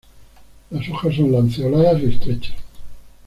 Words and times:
Las 0.71 0.89
hojas 0.89 1.15
son 1.15 1.31
lanceoladas 1.31 2.01
y 2.01 2.05
estrechas. 2.07 2.55